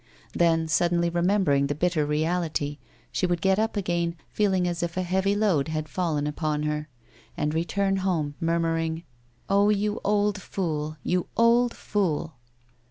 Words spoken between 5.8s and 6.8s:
fallen upon